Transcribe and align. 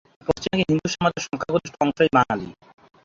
পশ্চিমবঙ্গের 0.27 0.69
হিন্দু 0.69 0.87
সমাজের 0.93 1.23
সংখ্যাগরিষ্ঠ 1.27 1.75
অংশই 1.83 2.09
বাঙালি। 2.15 2.47